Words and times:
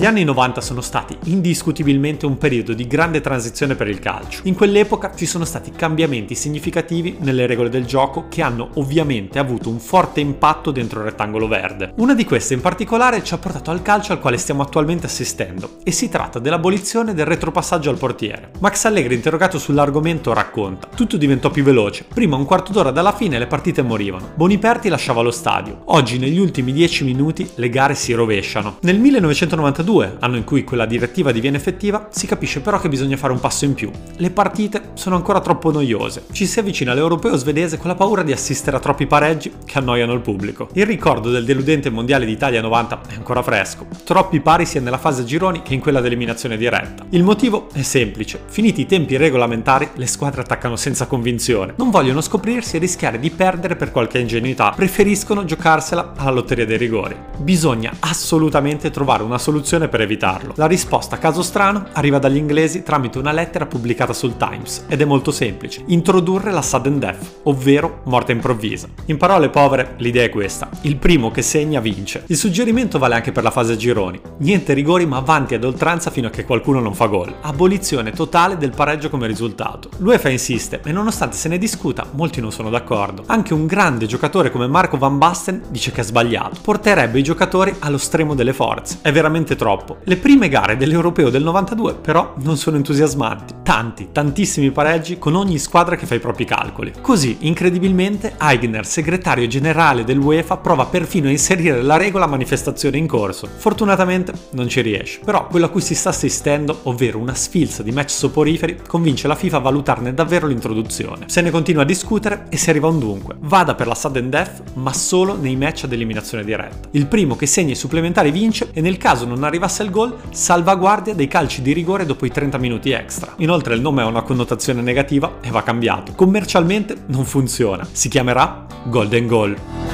Gli 0.00 0.06
anni 0.06 0.24
90 0.24 0.62
sono 0.62 0.80
stati 0.80 1.14
indiscutibilmente 1.24 2.24
un 2.24 2.38
periodo 2.38 2.72
di 2.72 2.86
grande 2.86 3.20
transizione 3.20 3.74
per 3.74 3.86
il 3.86 3.98
calcio. 3.98 4.40
In 4.44 4.54
quell'epoca 4.54 5.12
ci 5.14 5.26
sono 5.26 5.44
stati 5.44 5.72
cambiamenti 5.72 6.34
significativi 6.34 7.18
nelle 7.20 7.44
regole 7.44 7.68
del 7.68 7.84
gioco 7.84 8.24
che 8.30 8.40
hanno 8.40 8.70
ovviamente 8.76 9.38
avuto 9.38 9.68
un 9.68 9.78
forte 9.78 10.20
impatto 10.20 10.70
dentro 10.70 11.00
il 11.00 11.04
rettangolo 11.04 11.46
verde. 11.46 11.92
Una 11.96 12.14
di 12.14 12.24
queste 12.24 12.54
in 12.54 12.62
particolare 12.62 13.22
ci 13.22 13.34
ha 13.34 13.36
portato 13.36 13.70
al 13.70 13.82
calcio 13.82 14.14
al 14.14 14.20
quale 14.20 14.38
stiamo 14.38 14.62
attualmente 14.62 15.04
assistendo 15.04 15.76
e 15.84 15.90
si 15.90 16.08
tratta 16.08 16.38
dell'abolizione 16.38 17.12
del 17.12 17.26
retropassaggio 17.26 17.90
al 17.90 17.98
portiere. 17.98 18.52
Max 18.60 18.86
Allegri 18.86 19.14
interrogato 19.14 19.58
sull'argomento 19.58 20.32
racconta: 20.32 20.88
Tutto 20.96 21.18
diventò 21.18 21.50
più 21.50 21.62
veloce. 21.62 22.06
Prima 22.08 22.36
un 22.36 22.46
quarto 22.46 22.72
d'ora 22.72 22.90
dalla 22.90 23.12
fine 23.12 23.38
le 23.38 23.46
partite 23.46 23.82
morivano. 23.82 24.30
Boniperti 24.34 24.88
lasciava 24.88 25.20
lo 25.20 25.30
stadio. 25.30 25.82
Oggi 25.84 26.18
negli 26.18 26.38
ultimi 26.38 26.72
10 26.72 27.04
minuti 27.04 27.50
le 27.56 27.68
gare 27.68 27.94
si 27.94 28.14
rovesciano. 28.14 28.78
Nel 28.80 28.98
1992 28.98 29.88
2022, 29.90 30.16
anno 30.20 30.36
in 30.36 30.44
cui 30.44 30.62
quella 30.62 30.86
direttiva 30.86 31.32
diviene 31.32 31.56
effettiva, 31.56 32.08
si 32.10 32.26
capisce 32.26 32.60
però 32.60 32.78
che 32.78 32.88
bisogna 32.88 33.16
fare 33.16 33.32
un 33.32 33.40
passo 33.40 33.64
in 33.64 33.74
più. 33.74 33.90
Le 34.16 34.30
partite 34.30 34.90
sono 34.94 35.16
ancora 35.16 35.40
troppo 35.40 35.72
noiose. 35.72 36.24
Ci 36.30 36.46
si 36.46 36.60
avvicina 36.60 36.92
all'europeo 36.92 37.36
svedese 37.36 37.76
con 37.76 37.88
la 37.88 37.96
paura 37.96 38.22
di 38.22 38.32
assistere 38.32 38.76
a 38.76 38.80
troppi 38.80 39.06
pareggi 39.06 39.52
che 39.64 39.78
annoiano 39.78 40.12
il 40.12 40.20
pubblico. 40.20 40.68
Il 40.74 40.86
ricordo 40.86 41.30
del 41.30 41.44
deludente 41.44 41.90
mondiale 41.90 42.24
d'Italia 42.24 42.60
90 42.60 43.00
è 43.08 43.14
ancora 43.14 43.42
fresco. 43.42 43.86
Troppi 44.04 44.40
pari 44.40 44.64
sia 44.64 44.80
nella 44.80 44.98
fase 44.98 45.22
a 45.22 45.24
gironi 45.24 45.62
che 45.62 45.74
in 45.74 45.80
quella 45.80 46.00
dell'eliminazione 46.00 46.56
diretta. 46.56 47.04
Il 47.10 47.24
motivo 47.24 47.68
è 47.72 47.82
semplice. 47.82 48.40
Finiti 48.46 48.82
i 48.82 48.86
tempi 48.86 49.16
regolamentari, 49.16 49.88
le 49.94 50.06
squadre 50.06 50.42
attaccano 50.42 50.76
senza 50.76 51.06
convinzione. 51.06 51.74
Non 51.76 51.90
vogliono 51.90 52.20
scoprirsi 52.20 52.76
e 52.76 52.78
rischiare 52.78 53.18
di 53.18 53.30
perdere 53.30 53.76
per 53.76 53.90
qualche 53.90 54.18
ingenuità. 54.18 54.72
Preferiscono 54.74 55.44
giocarsela 55.44 56.12
alla 56.16 56.30
lotteria 56.30 56.66
dei 56.66 56.78
rigori. 56.78 57.16
Bisogna 57.38 57.92
assolutamente 58.00 58.90
trovare 58.90 59.22
una 59.22 59.38
soluzione 59.38 59.79
soluzione 59.80 59.88
per 59.88 60.00
evitarlo. 60.02 60.52
La 60.56 60.66
risposta 60.66 61.18
caso 61.18 61.42
strano 61.42 61.86
arriva 61.92 62.18
dagli 62.18 62.36
inglesi 62.36 62.82
tramite 62.82 63.18
una 63.18 63.32
lettera 63.32 63.66
pubblicata 63.66 64.12
sul 64.12 64.36
Times 64.36 64.84
ed 64.88 65.00
è 65.00 65.04
molto 65.04 65.30
semplice. 65.30 65.82
Introdurre 65.86 66.50
la 66.50 66.62
sudden 66.62 66.98
death, 66.98 67.40
ovvero 67.44 68.02
morte 68.04 68.32
improvvisa. 68.32 68.88
In 69.06 69.16
parole 69.16 69.48
povere, 69.48 69.94
l'idea 69.98 70.24
è 70.24 70.30
questa. 70.30 70.68
Il 70.82 70.96
primo 70.96 71.30
che 71.30 71.42
segna 71.42 71.80
vince. 71.80 72.24
Il 72.26 72.36
suggerimento 72.36 72.98
vale 72.98 73.14
anche 73.14 73.32
per 73.32 73.42
la 73.42 73.50
fase 73.50 73.72
a 73.72 73.76
gironi. 73.76 74.20
Niente 74.38 74.74
rigori 74.74 75.06
ma 75.06 75.18
avanti 75.18 75.54
ad 75.54 75.64
oltranza 75.64 76.10
fino 76.10 76.26
a 76.26 76.30
che 76.30 76.44
qualcuno 76.44 76.80
non 76.80 76.94
fa 76.94 77.06
gol. 77.06 77.34
Abolizione 77.40 78.10
totale 78.10 78.56
del 78.56 78.70
pareggio 78.70 79.08
come 79.08 79.26
risultato. 79.26 79.88
L'UEFA 79.98 80.28
insiste 80.28 80.80
e 80.84 80.92
nonostante 80.92 81.36
se 81.36 81.48
ne 81.48 81.58
discuta, 81.58 82.06
molti 82.12 82.40
non 82.40 82.52
sono 82.52 82.70
d'accordo. 82.70 83.24
Anche 83.26 83.54
un 83.54 83.66
grande 83.66 84.06
giocatore 84.06 84.50
come 84.50 84.66
Marco 84.66 84.98
Van 84.98 85.18
Basten 85.18 85.62
dice 85.68 85.92
che 85.92 86.00
è 86.00 86.04
sbagliato. 86.04 86.58
Porterebbe 86.60 87.18
i 87.18 87.22
giocatori 87.22 87.74
allo 87.80 87.98
stremo 87.98 88.34
delle 88.34 88.52
forze. 88.52 88.98
È 89.02 89.12
veramente 89.12 89.56
troppo 89.56 89.69
troppo. 89.70 89.98
Le 90.04 90.16
prime 90.16 90.48
gare 90.48 90.76
dell'Europeo 90.76 91.30
del 91.30 91.44
92 91.44 91.94
però 91.94 92.34
non 92.42 92.56
sono 92.56 92.76
entusiasmanti. 92.76 93.54
Tanti, 93.62 94.08
tantissimi 94.10 94.72
pareggi 94.72 95.18
con 95.18 95.36
ogni 95.36 95.58
squadra 95.58 95.94
che 95.94 96.06
fa 96.06 96.16
i 96.16 96.20
propri 96.20 96.44
calcoli. 96.44 96.92
Così, 97.00 97.38
incredibilmente, 97.40 98.34
Eigner, 98.40 98.84
segretario 98.84 99.46
generale 99.46 100.02
dell'UEFA, 100.02 100.56
prova 100.56 100.86
perfino 100.86 101.28
a 101.28 101.30
inserire 101.30 101.82
la 101.82 101.96
regola 101.96 102.26
manifestazione 102.26 102.98
in 102.98 103.06
corso. 103.06 103.48
Fortunatamente 103.56 104.32
non 104.52 104.68
ci 104.68 104.80
riesce. 104.80 105.20
Però 105.24 105.46
quello 105.46 105.66
a 105.66 105.68
cui 105.68 105.80
si 105.80 105.94
sta 105.94 106.08
assistendo, 106.08 106.80
ovvero 106.84 107.18
una 107.18 107.34
sfilza 107.34 107.82
di 107.84 107.92
match 107.92 108.10
soporiferi, 108.10 108.78
convince 108.86 109.28
la 109.28 109.36
FIFA 109.36 109.58
a 109.58 109.60
valutarne 109.60 110.14
davvero 110.14 110.48
l'introduzione. 110.48 111.26
Se 111.28 111.40
ne 111.40 111.50
continua 111.50 111.82
a 111.82 111.86
discutere 111.86 112.46
e 112.48 112.56
si 112.56 112.70
arriva 112.70 112.88
a 112.88 112.90
un 112.90 112.98
dunque. 112.98 113.36
Vada 113.38 113.74
per 113.76 113.86
la 113.86 113.94
sudden 113.94 114.30
death, 114.30 114.62
ma 114.74 114.92
solo 114.92 115.36
nei 115.36 115.54
match 115.54 115.84
ad 115.84 115.92
eliminazione 115.92 116.42
diretta. 116.42 116.88
Il 116.92 117.06
primo 117.06 117.36
che 117.36 117.46
segna 117.46 117.72
i 117.72 117.76
supplementari 117.76 118.32
vince 118.32 118.70
e 118.72 118.80
nel 118.80 118.96
caso 118.96 119.26
non 119.26 119.44
arriva 119.44 119.59
arrivasse 119.60 119.82
il 119.82 119.90
gol, 119.90 120.16
salvaguardia 120.30 121.14
dei 121.14 121.28
calci 121.28 121.60
di 121.60 121.74
rigore 121.74 122.06
dopo 122.06 122.24
i 122.24 122.30
30 122.30 122.56
minuti 122.56 122.92
extra. 122.92 123.34
Inoltre 123.36 123.74
il 123.74 123.82
nome 123.82 124.00
ha 124.00 124.06
una 124.06 124.22
connotazione 124.22 124.80
negativa 124.80 125.34
e 125.42 125.50
va 125.50 125.62
cambiato. 125.62 126.12
Commercialmente 126.14 126.96
non 127.06 127.26
funziona. 127.26 127.86
Si 127.92 128.08
chiamerà 128.08 128.64
Golden 128.84 129.26
Goal 129.26 129.89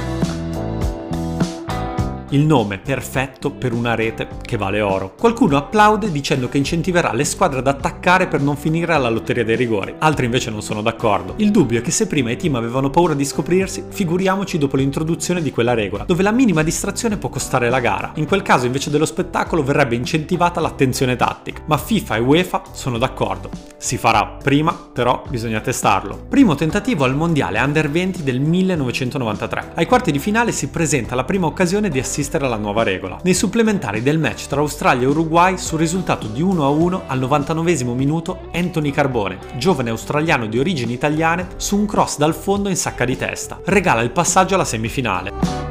il 2.36 2.44
nome 2.44 2.78
perfetto 2.78 3.50
per 3.50 3.72
una 3.72 3.94
rete 3.94 4.28
che 4.42 4.58
vale 4.58 4.82
oro. 4.82 5.14
Qualcuno 5.18 5.56
applaude 5.56 6.12
dicendo 6.12 6.48
che 6.48 6.58
incentiverà 6.58 7.12
le 7.14 7.24
squadre 7.24 7.60
ad 7.60 7.66
attaccare 7.66 8.26
per 8.26 8.42
non 8.42 8.56
finire 8.56 8.92
alla 8.92 9.08
lotteria 9.08 9.44
dei 9.44 9.56
rigori, 9.56 9.94
altri 9.98 10.26
invece 10.26 10.50
non 10.50 10.60
sono 10.60 10.82
d'accordo. 10.82 11.34
Il 11.38 11.50
dubbio 11.50 11.78
è 11.78 11.82
che 11.82 11.90
se 11.90 12.06
prima 12.06 12.30
i 12.30 12.36
team 12.36 12.54
avevano 12.54 12.90
paura 12.90 13.14
di 13.14 13.24
scoprirsi, 13.24 13.84
figuriamoci 13.88 14.58
dopo 14.58 14.76
l'introduzione 14.76 15.40
di 15.40 15.50
quella 15.50 15.72
regola, 15.72 16.04
dove 16.04 16.22
la 16.22 16.30
minima 16.30 16.62
distrazione 16.62 17.16
può 17.16 17.30
costare 17.30 17.70
la 17.70 17.80
gara. 17.80 18.12
In 18.16 18.26
quel 18.26 18.42
caso 18.42 18.66
invece 18.66 18.90
dello 18.90 19.06
spettacolo 19.06 19.64
verrebbe 19.64 19.94
incentivata 19.94 20.60
l'attenzione 20.60 21.16
tattica, 21.16 21.62
ma 21.66 21.78
FIFA 21.78 22.16
e 22.16 22.20
UEFA 22.20 22.62
sono 22.72 22.98
d'accordo. 22.98 23.48
Si 23.78 23.96
farà 23.96 24.36
prima, 24.42 24.72
però 24.92 25.22
bisogna 25.28 25.60
testarlo. 25.60 26.26
Primo 26.28 26.54
tentativo 26.54 27.04
al 27.04 27.16
mondiale 27.16 27.60
Under 27.60 27.90
20 27.90 28.22
del 28.22 28.40
1993. 28.40 29.72
Ai 29.74 29.86
quarti 29.86 30.12
di 30.12 30.18
finale 30.18 30.52
si 30.52 30.68
presenta 30.68 31.14
la 31.14 31.24
prima 31.24 31.46
occasione 31.46 31.88
di 31.88 31.98
assistere 31.98 32.24
assistere 32.26 32.46
alla 32.46 32.56
nuova 32.56 32.82
regola. 32.82 33.18
Nei 33.22 33.34
supplementari 33.34 34.02
del 34.02 34.18
match 34.18 34.46
tra 34.46 34.60
Australia 34.60 35.06
e 35.06 35.10
Uruguay, 35.10 35.56
sul 35.56 35.78
risultato 35.78 36.26
di 36.26 36.42
1-1 36.42 37.02
al 37.06 37.18
99 37.18 37.84
minuto, 37.94 38.48
Anthony 38.52 38.90
Carbone, 38.90 39.38
giovane 39.56 39.90
australiano 39.90 40.46
di 40.46 40.58
origini 40.58 40.92
italiane, 40.92 41.48
su 41.56 41.76
un 41.76 41.86
cross 41.86 42.18
dal 42.18 42.34
fondo 42.34 42.68
in 42.68 42.76
sacca 42.76 43.04
di 43.04 43.16
testa, 43.16 43.60
regala 43.64 44.02
il 44.02 44.10
passaggio 44.10 44.54
alla 44.54 44.64
semifinale. 44.64 45.65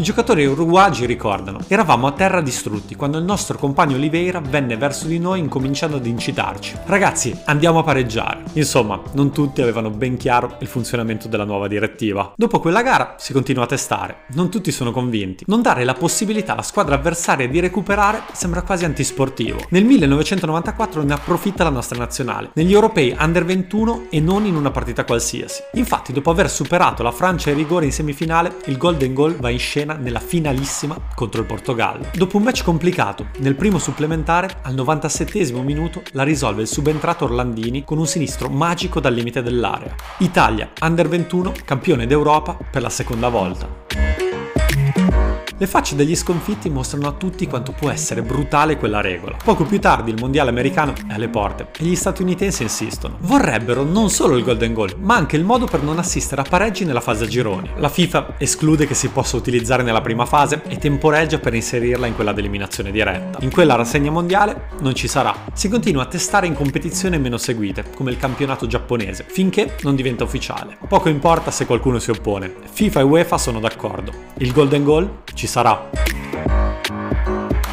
I 0.00 0.02
giocatori 0.02 0.46
uruguagi 0.46 1.04
ricordano, 1.04 1.60
eravamo 1.68 2.06
a 2.06 2.12
terra 2.12 2.40
distrutti 2.40 2.94
quando 2.94 3.18
il 3.18 3.24
nostro 3.24 3.58
compagno 3.58 3.96
Oliveira 3.96 4.40
venne 4.40 4.78
verso 4.78 5.06
di 5.06 5.18
noi 5.18 5.40
incominciando 5.40 5.98
ad 5.98 6.06
incitarci. 6.06 6.78
Ragazzi, 6.86 7.38
andiamo 7.44 7.80
a 7.80 7.82
pareggiare. 7.82 8.44
Insomma, 8.54 8.98
non 9.12 9.30
tutti 9.30 9.60
avevano 9.60 9.90
ben 9.90 10.16
chiaro 10.16 10.56
il 10.60 10.68
funzionamento 10.68 11.28
della 11.28 11.44
nuova 11.44 11.68
direttiva. 11.68 12.32
Dopo 12.34 12.60
quella 12.60 12.80
gara 12.80 13.16
si 13.18 13.34
continua 13.34 13.64
a 13.64 13.66
testare, 13.66 14.20
non 14.28 14.48
tutti 14.48 14.72
sono 14.72 14.90
convinti. 14.90 15.44
Non 15.48 15.60
dare 15.60 15.84
la 15.84 15.92
possibilità 15.92 16.52
alla 16.54 16.62
squadra 16.62 16.94
avversaria 16.94 17.46
di 17.46 17.60
recuperare 17.60 18.22
sembra 18.32 18.62
quasi 18.62 18.86
antisportivo. 18.86 19.66
Nel 19.68 19.84
1994 19.84 21.02
ne 21.02 21.12
approfitta 21.12 21.62
la 21.62 21.68
nostra 21.68 21.98
nazionale, 21.98 22.52
negli 22.54 22.72
europei 22.72 23.14
under 23.20 23.44
21 23.44 24.06
e 24.08 24.18
non 24.18 24.46
in 24.46 24.56
una 24.56 24.70
partita 24.70 25.04
qualsiasi. 25.04 25.60
Infatti, 25.74 26.14
dopo 26.14 26.30
aver 26.30 26.48
superato 26.48 27.02
la 27.02 27.12
Francia 27.12 27.50
ai 27.50 27.56
rigori 27.56 27.84
in 27.84 27.92
semifinale, 27.92 28.56
il 28.64 28.78
Golden 28.78 29.12
Goal 29.12 29.36
va 29.36 29.50
in 29.50 29.58
scena 29.58 29.88
scena 29.90 29.94
nella 29.94 30.20
finalissima 30.20 30.96
contro 31.14 31.40
il 31.40 31.46
Portogallo. 31.46 32.06
Dopo 32.14 32.36
un 32.36 32.42
match 32.42 32.62
complicato, 32.62 33.28
nel 33.38 33.54
primo 33.54 33.78
supplementare, 33.78 34.58
al 34.62 34.74
97 34.74 35.38
minuto, 35.62 36.02
la 36.12 36.22
risolve 36.22 36.62
il 36.62 36.68
subentrato 36.68 37.24
Orlandini 37.24 37.84
con 37.84 37.98
un 37.98 38.06
sinistro 38.06 38.48
magico 38.48 39.00
dal 39.00 39.14
limite 39.14 39.42
dell'area. 39.42 39.94
Italia, 40.18 40.70
under 40.82 41.08
21, 41.08 41.52
campione 41.64 42.06
d'Europa 42.06 42.56
per 42.70 42.82
la 42.82 42.90
seconda 42.90 43.28
volta. 43.28 44.29
Le 45.60 45.66
facce 45.66 45.94
degli 45.94 46.16
sconfitti 46.16 46.70
mostrano 46.70 47.06
a 47.06 47.12
tutti 47.12 47.46
quanto 47.46 47.72
può 47.72 47.90
essere 47.90 48.22
brutale 48.22 48.78
quella 48.78 49.02
regola. 49.02 49.36
Poco 49.44 49.64
più 49.64 49.78
tardi 49.78 50.10
il 50.10 50.16
mondiale 50.18 50.48
americano 50.48 50.94
è 51.06 51.12
alle 51.12 51.28
porte 51.28 51.66
e 51.78 51.84
gli 51.84 51.94
statunitensi 51.94 52.62
insistono. 52.62 53.18
Vorrebbero 53.20 53.82
non 53.82 54.08
solo 54.08 54.38
il 54.38 54.42
golden 54.42 54.72
goal, 54.72 54.94
ma 54.98 55.16
anche 55.16 55.36
il 55.36 55.44
modo 55.44 55.66
per 55.66 55.82
non 55.82 55.98
assistere 55.98 56.40
a 56.40 56.46
pareggi 56.48 56.86
nella 56.86 57.02
fase 57.02 57.24
a 57.24 57.26
gironi. 57.26 57.68
La 57.76 57.90
FIFA 57.90 58.36
esclude 58.38 58.86
che 58.86 58.94
si 58.94 59.08
possa 59.08 59.36
utilizzare 59.36 59.82
nella 59.82 60.00
prima 60.00 60.24
fase 60.24 60.62
e 60.66 60.78
temporeggia 60.78 61.38
per 61.38 61.52
inserirla 61.52 62.06
in 62.06 62.14
quella 62.14 62.32
d'eliminazione 62.32 62.90
diretta. 62.90 63.36
In 63.42 63.50
quella 63.50 63.74
rassegna 63.74 64.10
mondiale 64.10 64.68
non 64.80 64.94
ci 64.94 65.08
sarà. 65.08 65.34
Si 65.52 65.68
continua 65.68 66.04
a 66.04 66.06
testare 66.06 66.46
in 66.46 66.54
competizioni 66.54 67.18
meno 67.18 67.36
seguite, 67.36 67.84
come 67.94 68.12
il 68.12 68.16
campionato 68.16 68.66
giapponese, 68.66 69.26
finché 69.28 69.76
non 69.82 69.94
diventa 69.94 70.24
ufficiale. 70.24 70.78
Poco 70.88 71.10
importa 71.10 71.50
se 71.50 71.66
qualcuno 71.66 71.98
si 71.98 72.08
oppone. 72.08 72.50
FIFA 72.64 73.00
e 73.00 73.02
UEFA 73.02 73.36
sono 73.36 73.60
d'accordo. 73.60 74.10
Il 74.38 74.52
golden 74.52 74.84
goal 74.84 75.18
ci 75.34 75.48
sarà. 75.50 75.90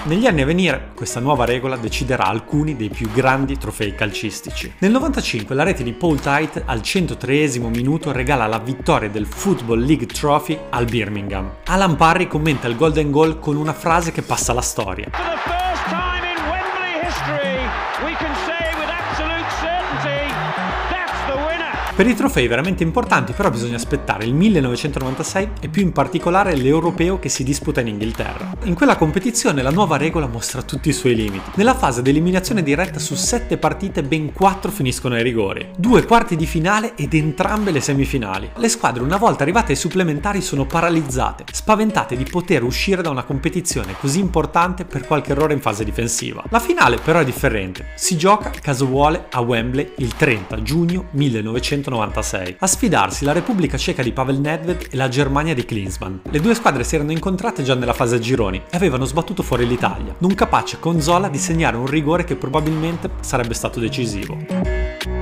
Negli 0.05 0.25
anni 0.25 0.41
a 0.41 0.45
venire 0.45 0.91
questa 0.95 1.19
nuova 1.19 1.45
regola 1.45 1.75
deciderà 1.75 2.25
alcuni 2.25 2.75
dei 2.75 2.89
più 2.89 3.11
grandi 3.11 3.55
trofei 3.57 3.93
calcistici. 3.93 4.73
Nel 4.79 4.89
95 4.89 5.53
la 5.53 5.63
rete 5.63 5.83
di 5.83 5.93
Paul 5.93 6.19
Tite 6.19 6.63
al 6.65 6.81
103 6.81 7.59
minuto 7.69 8.11
regala 8.11 8.47
la 8.47 8.57
vittoria 8.57 9.09
del 9.09 9.27
Football 9.27 9.85
League 9.85 10.07
Trophy 10.07 10.57
al 10.71 10.85
Birmingham. 10.85 11.57
Alan 11.65 11.95
Parry 11.95 12.27
commenta 12.27 12.67
il 12.67 12.75
Golden 12.75 13.11
Goal 13.11 13.37
con 13.37 13.57
una 13.57 13.73
frase 13.73 14.11
che 14.11 14.23
passa 14.23 14.53
alla 14.53 14.61
storia. 14.61 15.09
Per 21.97 22.05
i 22.05 22.13
trofei 22.13 22.45
veramente 22.45 22.83
importanti 22.83 23.33
però 23.33 23.49
bisogna 23.49 23.77
aspettare 23.77 24.23
il 24.23 24.35
1996 24.35 25.49
e 25.61 25.67
più 25.67 25.81
in 25.81 25.91
particolare 25.91 26.55
l'europeo 26.55 27.17
che 27.17 27.27
si 27.27 27.43
disputa 27.43 27.81
in 27.81 27.87
Inghilterra. 27.87 28.51
In 28.65 28.75
quella 28.75 28.97
competizione 28.97 29.63
la 29.63 29.71
nuova 29.71 29.97
regola 29.97 30.27
mostra 30.27 30.61
tutti 30.61 30.89
i 30.89 30.93
suoi 30.93 31.15
limiti. 31.15 31.49
Nella 31.55 31.73
fase 31.73 32.03
di 32.03 32.11
eliminazione 32.11 32.61
diretta 32.61 32.99
su 32.99 33.15
7 33.15 33.57
partite 33.57 34.03
ben 34.03 34.31
4 34.31 34.69
finiscono 34.69 35.15
ai 35.15 35.23
rigori, 35.23 35.71
due 35.75 36.05
quarti 36.05 36.35
di 36.35 36.45
finale 36.45 36.93
ed 36.95 37.15
entrambe 37.15 37.71
le 37.71 37.81
semifinali. 37.81 38.51
Le 38.55 38.69
squadre 38.69 39.01
una 39.01 39.17
volta 39.17 39.41
arrivate 39.41 39.71
ai 39.71 39.77
supplementari 39.79 40.43
sono 40.43 40.67
paralizzate, 40.67 41.45
spaventate 41.51 42.15
di 42.15 42.25
poter 42.25 42.61
uscire 42.61 43.01
da 43.01 43.09
una 43.09 43.23
competizione 43.23 43.95
così 43.99 44.19
importante 44.19 44.85
per 44.85 45.07
qualche 45.07 45.31
errore 45.31 45.55
in 45.55 45.61
fase 45.61 45.83
difensiva. 45.83 46.43
La 46.49 46.59
finale 46.59 46.99
però 47.03 47.17
è 47.17 47.25
differente, 47.25 47.87
si 47.95 48.17
gioca 48.17 48.51
caso 48.61 48.85
vuole 48.85 49.25
a 49.31 49.41
Wembley 49.41 49.93
il 49.97 50.15
30 50.15 50.61
giugno 50.61 51.05
1996. 51.09 51.85
1996. 51.87 52.57
A 52.59 52.67
sfidarsi 52.67 53.25
la 53.25 53.31
Repubblica 53.31 53.77
Ceca 53.77 54.03
di 54.03 54.11
Pavel 54.11 54.39
Nedved 54.39 54.87
e 54.91 54.95
la 54.95 55.07
Germania 55.07 55.53
di 55.53 55.65
Klinsmann. 55.65 56.17
Le 56.29 56.39
due 56.39 56.55
squadre 56.55 56.83
si 56.83 56.95
erano 56.95 57.11
incontrate 57.11 57.63
già 57.63 57.75
nella 57.75 57.93
fase 57.93 58.15
a 58.15 58.19
gironi 58.19 58.61
e 58.69 58.75
avevano 58.75 59.05
sbattuto 59.05 59.43
fuori 59.43 59.67
l'Italia, 59.67 60.15
non 60.19 60.33
capace 60.35 60.79
con 60.79 61.01
Zola 61.01 61.29
di 61.29 61.37
segnare 61.37 61.77
un 61.77 61.87
rigore 61.87 62.23
che 62.23 62.35
probabilmente 62.35 63.09
sarebbe 63.21 63.53
stato 63.53 63.79
decisivo. 63.79 65.16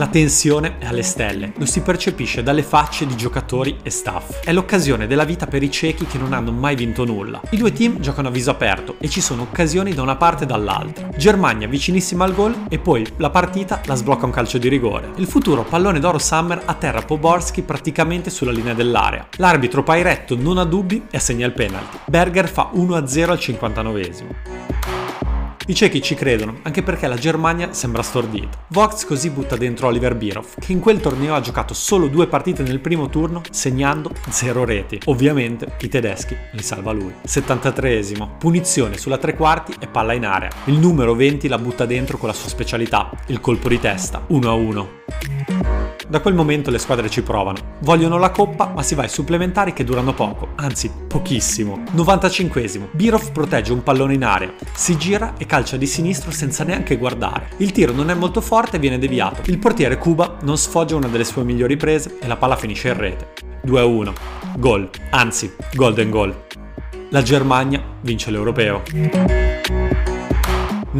La 0.00 0.06
tensione 0.06 0.78
è 0.78 0.86
alle 0.86 1.02
stelle, 1.02 1.52
lo 1.58 1.66
si 1.66 1.82
percepisce 1.82 2.42
dalle 2.42 2.62
facce 2.62 3.04
di 3.04 3.14
giocatori 3.16 3.80
e 3.82 3.90
staff. 3.90 4.40
È 4.42 4.50
l'occasione 4.50 5.06
della 5.06 5.24
vita 5.24 5.46
per 5.46 5.62
i 5.62 5.70
ciechi 5.70 6.06
che 6.06 6.16
non 6.16 6.32
hanno 6.32 6.52
mai 6.52 6.74
vinto 6.74 7.04
nulla. 7.04 7.42
I 7.50 7.58
due 7.58 7.70
team 7.70 8.00
giocano 8.00 8.28
a 8.28 8.30
viso 8.30 8.50
aperto 8.50 8.94
e 8.98 9.10
ci 9.10 9.20
sono 9.20 9.42
occasioni 9.42 9.92
da 9.92 10.00
una 10.00 10.16
parte 10.16 10.44
e 10.44 10.46
dall'altra. 10.46 11.10
Germania 11.14 11.68
vicinissima 11.68 12.24
al 12.24 12.34
gol 12.34 12.62
e 12.70 12.78
poi 12.78 13.06
la 13.18 13.28
partita 13.28 13.82
la 13.84 13.94
sblocca 13.94 14.24
un 14.24 14.30
calcio 14.30 14.56
di 14.56 14.70
rigore. 14.70 15.10
Il 15.16 15.26
futuro 15.26 15.64
pallone 15.64 16.00
d'oro 16.00 16.18
Summer 16.18 16.62
atterra 16.64 17.02
Poborski 17.02 17.60
praticamente 17.60 18.30
sulla 18.30 18.52
linea 18.52 18.72
dell'area. 18.72 19.28
L'arbitro 19.36 19.82
Pairetto 19.82 20.34
non 20.34 20.56
ha 20.56 20.64
dubbi 20.64 21.08
e 21.10 21.18
assegna 21.18 21.44
il 21.44 21.52
penalty. 21.52 21.98
Berger 22.06 22.48
fa 22.48 22.70
1-0 22.74 23.28
al 23.28 23.36
59esimo. 23.36 25.29
I 25.70 25.74
cechi 25.74 26.02
ci 26.02 26.16
credono, 26.16 26.58
anche 26.62 26.82
perché 26.82 27.06
la 27.06 27.14
Germania 27.14 27.72
sembra 27.72 28.02
stordita. 28.02 28.58
Vox 28.70 29.06
così 29.06 29.30
butta 29.30 29.56
dentro 29.56 29.86
Oliver 29.86 30.16
Birov, 30.16 30.56
che 30.58 30.72
in 30.72 30.80
quel 30.80 30.98
torneo 30.98 31.36
ha 31.36 31.40
giocato 31.40 31.74
solo 31.74 32.08
due 32.08 32.26
partite 32.26 32.64
nel 32.64 32.80
primo 32.80 33.08
turno, 33.08 33.42
segnando 33.52 34.10
zero 34.30 34.64
reti. 34.64 34.98
Ovviamente 35.04 35.76
i 35.78 35.88
tedeschi 35.88 36.36
li 36.54 36.62
salva 36.64 36.90
lui. 36.90 37.14
73esimo, 37.24 38.36
punizione 38.36 38.98
sulla 38.98 39.18
tre 39.18 39.36
quarti 39.36 39.72
e 39.78 39.86
palla 39.86 40.12
in 40.12 40.26
area. 40.26 40.50
Il 40.64 40.76
numero 40.76 41.14
20 41.14 41.46
la 41.46 41.58
butta 41.58 41.86
dentro 41.86 42.18
con 42.18 42.26
la 42.26 42.34
sua 42.34 42.48
specialità, 42.48 43.08
il 43.26 43.38
colpo 43.38 43.68
di 43.68 43.78
testa, 43.78 44.24
1 44.26 44.50
a 44.50 44.54
1. 44.54 45.89
Da 46.08 46.20
quel 46.20 46.34
momento 46.34 46.70
le 46.70 46.78
squadre 46.78 47.08
ci 47.08 47.22
provano. 47.22 47.58
Vogliono 47.80 48.18
la 48.18 48.30
coppa, 48.30 48.72
ma 48.74 48.82
si 48.82 48.94
va 48.94 49.02
ai 49.02 49.08
supplementari 49.08 49.72
che 49.72 49.84
durano 49.84 50.14
poco, 50.14 50.48
anzi 50.56 50.90
pochissimo. 51.06 51.82
95esimo. 51.94 52.88
Birov 52.92 53.32
protegge 53.32 53.72
un 53.72 53.82
pallone 53.82 54.14
in 54.14 54.24
area, 54.24 54.52
si 54.74 54.96
gira 54.96 55.34
e 55.36 55.46
calcia 55.46 55.76
di 55.76 55.86
sinistro 55.86 56.30
senza 56.30 56.64
neanche 56.64 56.96
guardare. 56.96 57.50
Il 57.58 57.72
tiro 57.72 57.92
non 57.92 58.10
è 58.10 58.14
molto 58.14 58.40
forte 58.40 58.76
e 58.76 58.80
viene 58.80 58.98
deviato. 58.98 59.42
Il 59.46 59.58
portiere 59.58 59.98
Cuba 59.98 60.36
non 60.42 60.56
sfoggia 60.56 60.96
una 60.96 61.08
delle 61.08 61.24
sue 61.24 61.44
migliori 61.44 61.76
prese 61.76 62.18
e 62.20 62.26
la 62.26 62.36
palla 62.36 62.56
finisce 62.56 62.88
in 62.88 62.96
rete. 62.96 63.32
2-1. 63.66 64.12
Gol, 64.56 64.90
anzi, 65.10 65.54
golden 65.74 66.10
goal. 66.10 66.34
La 67.10 67.22
Germania 67.22 67.82
vince 68.02 68.30
l'europeo 68.30 69.39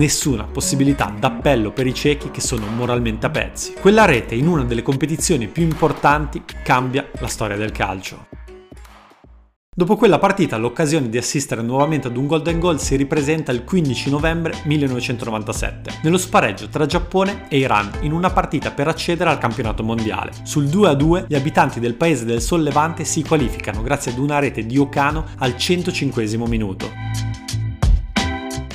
nessuna 0.00 0.44
possibilità 0.44 1.14
d'appello 1.16 1.72
per 1.72 1.86
i 1.86 1.92
ciechi 1.92 2.30
che 2.30 2.40
sono 2.40 2.64
moralmente 2.68 3.26
a 3.26 3.30
pezzi. 3.30 3.74
Quella 3.78 4.06
rete 4.06 4.34
in 4.34 4.46
una 4.46 4.64
delle 4.64 4.80
competizioni 4.80 5.46
più 5.46 5.62
importanti 5.62 6.42
cambia 6.62 7.06
la 7.18 7.26
storia 7.26 7.56
del 7.56 7.70
calcio. 7.70 8.28
Dopo 9.72 9.96
quella 9.96 10.18
partita 10.18 10.56
l'occasione 10.56 11.10
di 11.10 11.18
assistere 11.18 11.60
nuovamente 11.60 12.08
ad 12.08 12.16
un 12.16 12.26
golden 12.26 12.58
goal 12.58 12.80
si 12.80 12.96
ripresenta 12.96 13.52
il 13.52 13.62
15 13.62 14.10
novembre 14.10 14.54
1997, 14.64 16.00
nello 16.02 16.18
spareggio 16.18 16.68
tra 16.68 16.86
Giappone 16.86 17.48
e 17.48 17.58
Iran 17.58 17.90
in 18.00 18.12
una 18.12 18.30
partita 18.30 18.70
per 18.72 18.88
accedere 18.88 19.30
al 19.30 19.38
campionato 19.38 19.82
mondiale. 19.82 20.32
Sul 20.44 20.64
2-2 20.64 21.26
gli 21.28 21.34
abitanti 21.34 21.78
del 21.78 21.94
paese 21.94 22.24
del 22.24 22.40
sollevante 22.40 23.04
si 23.04 23.22
qualificano 23.22 23.82
grazie 23.82 24.12
ad 24.12 24.18
una 24.18 24.38
rete 24.38 24.64
di 24.64 24.78
Okano 24.78 25.26
al 25.38 25.56
105 25.56 26.26
minuto. 26.48 27.29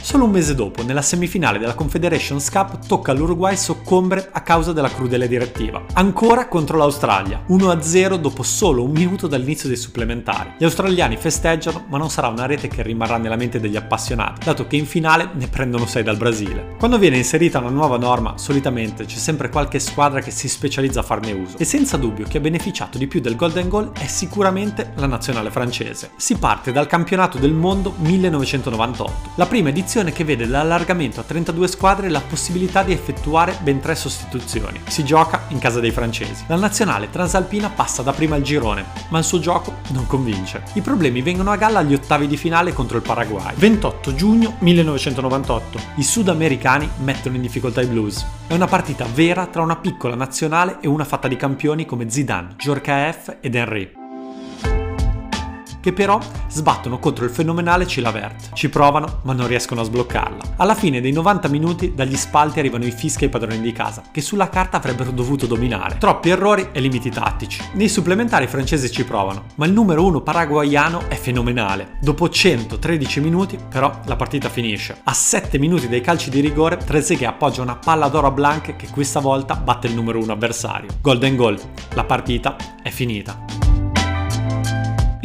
Solo 0.05 0.25
un 0.25 0.29
mese 0.29 0.53
dopo, 0.53 0.83
nella 0.83 1.01
semifinale 1.01 1.57
della 1.57 1.73
Confederations 1.73 2.51
Cup, 2.51 2.85
tocca 2.85 3.11
all'Uruguay 3.11 3.57
soccombere 3.57 4.29
a 4.31 4.41
causa 4.41 4.71
della 4.71 4.91
crudele 4.91 5.27
direttiva. 5.27 5.83
Ancora 5.93 6.47
contro 6.47 6.77
l'Australia, 6.77 7.43
1-0 7.49 8.13
dopo 8.17 8.43
solo 8.43 8.83
un 8.83 8.91
minuto 8.91 9.25
dall'inizio 9.25 9.67
dei 9.67 9.79
supplementari. 9.79 10.53
Gli 10.59 10.63
australiani 10.63 11.17
festeggiano, 11.17 11.85
ma 11.89 11.97
non 11.97 12.11
sarà 12.11 12.27
una 12.27 12.45
rete 12.45 12.67
che 12.67 12.83
rimarrà 12.83 13.17
nella 13.17 13.35
mente 13.35 13.59
degli 13.59 13.77
appassionati, 13.77 14.45
dato 14.45 14.67
che 14.67 14.75
in 14.75 14.85
finale 14.85 15.31
ne 15.33 15.47
prendono 15.47 15.87
6 15.87 16.03
dal 16.03 16.17
Brasile. 16.17 16.75
Quando 16.77 16.99
viene 16.99 17.17
inserita 17.17 17.57
una 17.57 17.69
nuova 17.69 17.97
norma, 17.97 18.37
solitamente 18.37 19.05
c'è 19.05 19.17
sempre 19.17 19.49
qualche 19.49 19.79
squadra 19.79 20.21
che 20.21 20.29
si 20.29 20.47
specializza 20.47 20.99
a 20.99 21.03
farne 21.03 21.31
uso. 21.31 21.57
E 21.57 21.65
senza 21.65 21.97
dubbio 21.97 22.27
chi 22.27 22.37
ha 22.37 22.41
beneficiato 22.41 22.99
di 22.99 23.07
più 23.07 23.21
del 23.21 23.35
Golden 23.35 23.69
Goal 23.69 23.91
è 23.93 24.05
sicuramente 24.05 24.91
la 24.97 25.07
nazionale 25.07 25.49
francese. 25.49 26.11
Si 26.15 26.35
parte 26.35 26.71
dal 26.71 26.85
campionato 26.85 27.39
del 27.39 27.53
mondo 27.53 27.95
1998. 27.97 29.31
La 29.37 29.47
prima 29.47 29.69
edizione 29.69 29.93
edizione 30.05 30.11
che 30.11 30.23
vede 30.23 30.45
l'allargamento 30.45 31.19
a 31.19 31.23
32 31.23 31.67
squadre 31.67 32.09
la 32.09 32.21
possibilità 32.21 32.83
di 32.83 32.93
effettuare 32.93 33.57
ben 33.61 33.79
tre 33.79 33.95
sostituzioni. 33.95 34.79
Si 34.87 35.03
gioca 35.03 35.43
in 35.49 35.59
casa 35.59 35.79
dei 35.79 35.91
francesi. 35.91 36.45
La 36.47 36.55
nazionale 36.55 37.09
transalpina 37.09 37.69
passa 37.69 38.01
da 38.01 38.13
prima 38.13 38.35
al 38.35 38.41
girone, 38.41 38.85
ma 39.09 39.19
il 39.19 39.23
suo 39.23 39.39
gioco 39.39 39.77
non 39.89 40.05
convince. 40.07 40.63
I 40.73 40.81
problemi 40.81 41.21
vengono 41.21 41.51
a 41.51 41.57
galla 41.57 41.79
agli 41.79 41.93
ottavi 41.93 42.27
di 42.27 42.37
finale 42.37 42.73
contro 42.73 42.97
il 42.97 43.03
Paraguay. 43.03 43.53
28 43.55 44.15
giugno 44.15 44.55
1998. 44.59 45.79
I 45.95 46.03
sudamericani 46.03 46.89
mettono 47.03 47.35
in 47.35 47.41
difficoltà 47.41 47.81
i 47.81 47.87
Blues. 47.87 48.25
È 48.47 48.53
una 48.53 48.67
partita 48.67 49.05
vera 49.13 49.47
tra 49.47 49.61
una 49.61 49.77
piccola 49.77 50.15
nazionale 50.15 50.77
e 50.81 50.87
una 50.87 51.05
fatta 51.05 51.27
di 51.27 51.35
campioni 51.35 51.85
come 51.85 52.09
Zidane, 52.09 52.55
Djorkaeff 52.57 53.37
ed 53.41 53.55
Henry 53.55 54.03
che 55.85 55.93
però 55.93 56.17
sbattono 56.47 56.97
contro 56.97 57.25
il 57.25 57.29
fenomenale 57.29 57.85
Cilavert. 57.85 58.53
Ci 58.53 58.69
provano, 58.69 59.19
ma 59.21 59.33
non 59.33 59.45
riescono 59.45 59.81
a 59.81 59.83
sbloccarla. 59.83 60.55
Alla 60.55 60.73
fine 60.73 60.99
dei 60.99 61.11
90 61.11 61.47
minuti 61.47 61.93
dagli 61.93 62.15
spalti 62.15 62.57
arrivano 62.57 62.85
i 62.85 62.91
fischi 62.91 63.25
ai 63.25 63.29
padroni 63.29 63.61
di 63.61 63.71
casa, 63.71 64.01
che 64.09 64.21
sulla 64.21 64.49
carta 64.49 64.77
avrebbero 64.77 65.11
dovuto 65.11 65.45
dominare. 65.45 65.99
Troppi 65.99 66.29
errori 66.29 66.69
e 66.71 66.79
limiti 66.79 67.11
tattici. 67.11 67.61
Nei 67.73 67.87
supplementari 67.87 68.45
i 68.45 68.47
francesi 68.47 68.89
ci 68.89 69.05
provano, 69.05 69.43
ma 69.57 69.67
il 69.67 69.73
numero 69.73 70.03
1 70.05 70.21
paraguayano 70.21 71.07
è 71.07 71.15
fenomenale. 71.17 71.99
Dopo 72.01 72.29
113 72.29 73.19
minuti, 73.19 73.59
però, 73.69 73.99
la 74.05 74.15
partita 74.15 74.49
finisce. 74.49 75.01
A 75.03 75.13
7 75.13 75.59
minuti 75.59 75.87
dai 75.87 76.01
calci 76.01 76.31
di 76.31 76.39
rigore, 76.39 76.77
Trezeguet 76.77 77.29
appoggia 77.29 77.61
una 77.61 77.75
palla 77.75 78.07
d'oro 78.07 78.25
a 78.25 78.31
Blanc 78.31 78.75
che 78.75 78.87
questa 78.89 79.19
volta 79.19 79.53
batte 79.55 79.85
il 79.85 79.93
numero 79.93 80.17
1 80.17 80.31
avversario. 80.31 80.89
Golden 80.99 81.35
goal. 81.35 81.59
La 81.93 82.05
partita 82.05 82.55
è 82.81 82.89
finita. 82.89 83.54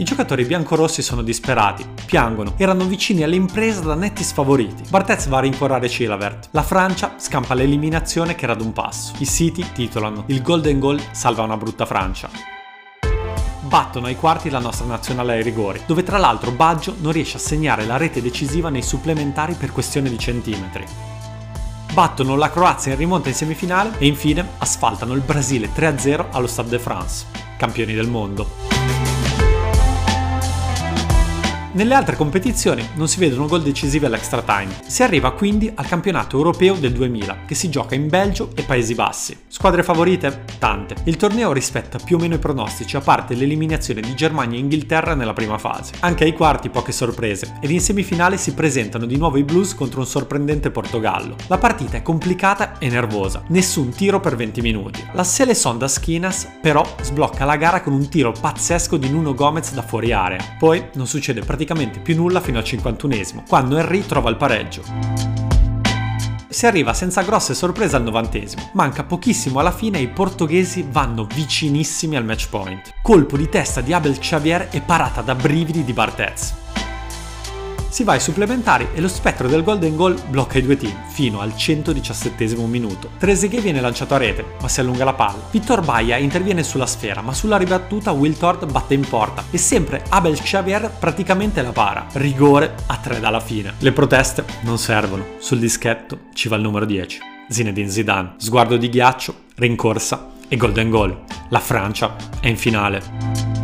I 0.01 0.03
giocatori 0.03 0.47
biancorossi 0.47 1.03
sono 1.03 1.21
disperati, 1.21 1.85
piangono, 2.07 2.55
erano 2.57 2.87
vicini 2.87 3.23
all'impresa 3.23 3.81
da 3.83 3.95
netti 3.95 4.25
sfavoriti. 4.25 4.85
Barthez 4.89 5.27
va 5.27 5.37
a 5.37 5.41
rincorrere 5.41 5.89
Chilavert. 5.89 6.49
La 6.53 6.63
Francia 6.63 7.17
scampa 7.19 7.53
l'eliminazione 7.53 8.35
che 8.35 8.45
era 8.45 8.55
ad 8.55 8.63
un 8.63 8.73
passo. 8.73 9.13
I 9.19 9.27
City 9.27 9.63
titolano 9.75 10.25
Il 10.29 10.41
Golden 10.41 10.79
Goal 10.79 10.99
salva 11.13 11.43
una 11.43 11.59
brutta 11.59 11.85
Francia 11.85 12.31
battono 13.63 14.07
ai 14.07 14.17
quarti 14.17 14.51
la 14.51 14.59
nostra 14.59 14.85
nazionale 14.85 15.35
ai 15.35 15.45
rigori, 15.45 15.83
dove 15.87 16.03
tra 16.03 16.19
l'altro 16.19 16.51
Baggio 16.51 16.97
non 16.99 17.13
riesce 17.13 17.37
a 17.37 17.41
segnare 17.41 17.87
la 17.87 17.99
rete 17.99 18.21
decisiva 18.21 18.69
nei 18.69 18.83
supplementari 18.83 19.55
per 19.55 19.71
questione 19.71 20.11
di 20.11 20.19
centimetri. 20.19 20.85
Battono 21.93 22.35
la 22.35 22.51
Croazia 22.51 22.91
in 22.91 22.99
rimonta 22.99 23.29
in 23.29 23.37
semifinale 23.37 23.97
e 23.99 24.09
infine 24.09 24.45
asfaltano 24.59 25.13
il 25.13 25.21
Brasile 25.21 25.71
3-0 25.73 26.31
allo 26.33 26.49
Stade 26.49 26.71
de 26.71 26.79
France, 26.81 27.27
campioni 27.57 27.95
del 27.95 28.09
mondo. 28.09 28.70
Nelle 31.73 31.95
altre 31.95 32.17
competizioni 32.17 32.85
non 32.97 33.07
si 33.07 33.21
vedono 33.21 33.47
gol 33.47 33.63
decisivi 33.63 34.05
all'extra 34.05 34.43
time. 34.43 34.73
Si 34.89 35.05
arriva 35.05 35.31
quindi 35.31 35.71
al 35.73 35.87
campionato 35.87 36.37
europeo 36.37 36.75
del 36.75 36.91
2000, 36.91 37.45
che 37.47 37.55
si 37.55 37.71
gioca 37.71 37.95
in 37.95 38.09
Belgio 38.09 38.51
e 38.57 38.63
Paesi 38.63 38.97
Bassi. 38.97 39.39
Squadre 39.47 39.85
favorite? 39.85 40.47
Tante. 40.59 40.97
Il 41.05 41.17
torneo 41.17 41.53
rispetta 41.53 42.01
più 42.03 42.17
o 42.17 42.19
meno 42.19 42.35
i 42.35 42.39
pronostici, 42.39 42.97
a 42.97 43.01
parte 43.01 43.37
l'eliminazione 43.37 44.01
di 44.01 44.17
Germania 44.17 44.59
e 44.59 44.63
Inghilterra 44.63 45.15
nella 45.15 45.33
prima 45.33 45.59
fase. 45.59 45.93
Anche 46.01 46.25
ai 46.25 46.33
quarti 46.33 46.71
poche 46.71 46.91
sorprese, 46.91 47.59
ed 47.61 47.71
in 47.71 47.81
semifinale 47.81 48.37
si 48.37 48.53
presentano 48.53 49.07
di 49.07 49.17
nuovo 49.17 49.39
i 49.39 49.45
Blues 49.45 49.77
contro 49.77 50.01
un 50.01 50.07
sorprendente 50.07 50.73
Portogallo. 50.73 51.37
La 51.47 51.59
partita 51.59 51.97
è 51.97 52.03
complicata 52.03 52.79
e 52.81 52.89
nervosa, 52.89 53.45
nessun 53.47 53.91
tiro 53.91 54.19
per 54.19 54.35
20 54.35 54.61
minuti. 54.61 55.07
La 55.13 55.23
Seleção 55.23 55.79
das 55.79 55.95
Schinas 55.95 56.49
però 56.61 56.85
sblocca 57.01 57.45
la 57.45 57.55
gara 57.55 57.81
con 57.81 57.93
un 57.93 58.09
tiro 58.09 58.33
pazzesco 58.33 58.97
di 58.97 59.09
Nuno 59.09 59.35
Gomez 59.35 59.73
da 59.73 59.83
fuori 59.83 60.11
area. 60.11 60.57
Poi 60.59 60.89
non 60.95 61.07
succede 61.07 61.39
praticamente 61.43 61.59
praticamente 61.61 62.01
più 62.01 62.17
nulla 62.17 62.41
fino 62.41 62.59
al 62.59 62.65
51esimo, 62.65 63.43
quando 63.47 63.77
Henry 63.77 64.07
trova 64.07 64.31
il 64.31 64.37
pareggio. 64.37 64.83
Si 66.49 66.67
arriva 66.67 66.95
senza 66.95 67.23
grosse 67.23 67.55
sorprese 67.55 67.97
al 67.97 68.03
novantesimo. 68.03 68.71
Manca 68.73 69.05
pochissimo 69.05 69.61
alla 69.61 69.71
fine 69.71 69.99
e 69.99 70.03
i 70.03 70.09
portoghesi 70.09 70.87
vanno 70.91 71.27
vicinissimi 71.33 72.17
al 72.17 72.25
match 72.25 72.49
point. 72.49 72.95
Colpo 73.03 73.37
di 73.37 73.49
testa 73.49 73.83
di 73.83 73.93
Abel 73.93 74.19
Xavier 74.19 74.69
e 74.71 74.81
parata 74.81 75.21
da 75.21 75.35
brividi 75.35 75.85
di 75.85 75.93
Barthez 75.93 76.60
si 77.91 78.05
va 78.05 78.13
ai 78.13 78.21
supplementari 78.21 78.89
e 78.95 79.01
lo 79.01 79.09
spettro 79.09 79.49
del 79.49 79.63
golden 79.63 79.97
goal 79.97 80.19
blocca 80.29 80.59
i 80.59 80.63
due 80.63 80.77
team 80.77 80.97
fino 81.09 81.41
al 81.41 81.57
117 81.57 82.57
minuto. 82.67 83.11
Trezeguet 83.19 83.63
viene 83.63 83.81
lanciato 83.81 84.15
a 84.15 84.19
rete, 84.19 84.45
ma 84.61 84.69
si 84.69 84.81
allunga 84.81 85.05
la 85.05 85.13
palla. 85.13 85.43
Vittor 85.51 85.83
Baia 85.83 86.17
interviene 86.17 86.63
sulla 86.63 86.87
sfera, 86.87 87.21
ma 87.21 87.35
sulla 87.35 87.57
ribattuta 87.57 88.13
Will 88.13 88.37
Tord 88.37 88.71
batte 88.71 88.95
in 88.95 89.07
porta 89.07 89.45
e 89.51 89.59
sempre 89.59 90.05
Abel 90.09 90.41
Xavier 90.41 90.91
praticamente 90.99 91.61
la 91.63 91.73
para. 91.73 92.07
Rigore 92.13 92.75
a 92.87 92.97
3 92.97 93.21
dalla 93.21 93.41
fine. 93.41 93.75
Le 93.79 93.93
proteste 93.93 94.45
non 94.63 94.79
servono, 94.79 95.25
sul 95.39 95.59
dischetto 95.59 96.21
ci 96.33 96.49
va 96.49 96.57
il 96.57 96.63
numero 96.63 96.85
10. 96.85 97.19
Zinedine 97.49 97.91
Zidane, 97.91 98.35
sguardo 98.37 98.77
di 98.77 98.89
ghiaccio, 98.89 99.35
rincorsa 99.57 100.31
e 100.49 100.57
golden 100.57 100.89
goal. 100.89 101.25
La 101.49 101.59
Francia 101.59 102.15
è 102.41 102.47
in 102.47 102.57
finale. 102.57 103.60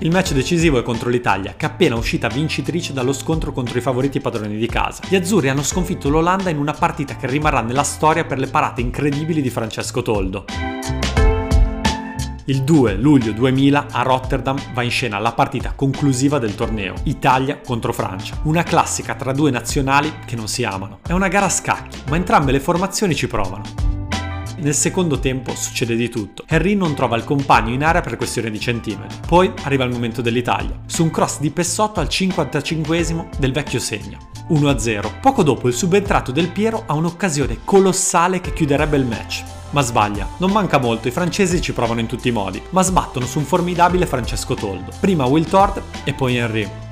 Il 0.00 0.12
match 0.12 0.32
decisivo 0.32 0.78
è 0.78 0.84
contro 0.84 1.10
l'Italia, 1.10 1.54
che 1.56 1.66
è 1.66 1.70
appena 1.70 1.96
uscita 1.96 2.28
vincitrice 2.28 2.92
dallo 2.92 3.12
scontro 3.12 3.50
contro 3.50 3.78
i 3.78 3.80
favoriti 3.80 4.20
padroni 4.20 4.56
di 4.56 4.66
casa. 4.68 5.02
Gli 5.08 5.16
azzurri 5.16 5.48
hanno 5.48 5.64
sconfitto 5.64 6.08
l'Olanda 6.08 6.50
in 6.50 6.58
una 6.58 6.72
partita 6.72 7.16
che 7.16 7.26
rimarrà 7.26 7.62
nella 7.62 7.82
storia 7.82 8.24
per 8.24 8.38
le 8.38 8.46
parate 8.46 8.80
incredibili 8.80 9.42
di 9.42 9.50
Francesco 9.50 10.00
Toldo. 10.00 10.44
Il 12.44 12.62
2 12.62 12.94
luglio 12.94 13.32
2000 13.32 13.86
a 13.90 14.02
Rotterdam 14.02 14.56
va 14.72 14.82
in 14.82 14.90
scena 14.90 15.18
la 15.18 15.32
partita 15.32 15.72
conclusiva 15.74 16.38
del 16.38 16.54
torneo, 16.54 16.94
Italia 17.02 17.58
contro 17.58 17.92
Francia, 17.92 18.38
una 18.44 18.62
classica 18.62 19.16
tra 19.16 19.32
due 19.32 19.50
nazionali 19.50 20.20
che 20.24 20.36
non 20.36 20.46
si 20.46 20.62
amano. 20.62 21.00
È 21.08 21.12
una 21.12 21.26
gara 21.26 21.46
a 21.46 21.50
scacchi, 21.50 21.98
ma 22.08 22.14
entrambe 22.14 22.52
le 22.52 22.60
formazioni 22.60 23.16
ci 23.16 23.26
provano. 23.26 23.87
Nel 24.60 24.74
secondo 24.74 25.20
tempo 25.20 25.54
succede 25.54 25.94
di 25.94 26.08
tutto. 26.08 26.44
Henry 26.48 26.74
non 26.74 26.94
trova 26.94 27.16
il 27.16 27.22
compagno 27.22 27.72
in 27.72 27.84
area 27.84 28.00
per 28.00 28.16
questione 28.16 28.50
di 28.50 28.58
centimetri. 28.58 29.18
Poi 29.24 29.52
arriva 29.62 29.84
il 29.84 29.92
momento 29.92 30.20
dell'Italia. 30.20 30.80
Su 30.86 31.04
un 31.04 31.10
cross 31.10 31.38
di 31.38 31.50
Pessotto 31.50 32.00
al 32.00 32.08
55 32.08 33.28
del 33.38 33.52
vecchio 33.52 33.78
segna. 33.78 34.18
1-0. 34.50 35.20
Poco 35.20 35.42
dopo 35.44 35.68
il 35.68 35.74
subentrato 35.74 36.32
del 36.32 36.50
Piero 36.50 36.82
ha 36.86 36.94
un'occasione 36.94 37.58
colossale 37.64 38.40
che 38.40 38.52
chiuderebbe 38.52 38.96
il 38.96 39.04
match. 39.04 39.44
Ma 39.70 39.82
sbaglia, 39.82 40.26
non 40.38 40.50
manca 40.50 40.78
molto, 40.78 41.06
i 41.06 41.12
francesi 41.12 41.60
ci 41.60 41.72
provano 41.72 42.00
in 42.00 42.06
tutti 42.06 42.28
i 42.28 42.32
modi, 42.32 42.60
ma 42.70 42.82
sbattono 42.82 43.26
su 43.26 43.38
un 43.38 43.44
formidabile 43.44 44.06
Francesco 44.06 44.54
Toldo. 44.54 44.90
Prima 44.98 45.26
Will 45.26 45.48
Tord 45.48 45.82
e 46.04 46.14
poi 46.14 46.36
Henry. 46.36 46.87